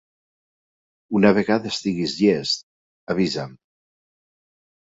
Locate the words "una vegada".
1.19-1.71